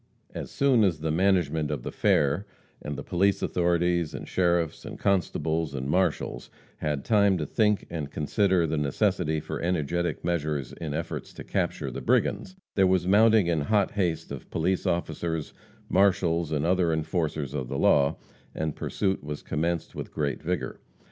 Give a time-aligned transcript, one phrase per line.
[0.33, 2.47] As soon as the "management" of the fair
[2.81, 8.09] and the police authorities, and sheriffs, and constables, and marshals had time to think and
[8.09, 13.45] consider the necessity for energetic measures in efforts to capture the brigands, there was mounting
[13.45, 15.53] in hot haste of police officers,
[15.87, 18.17] marshals and other enforcers of the law,
[18.55, 20.79] and pursuit was commenced with great vigor.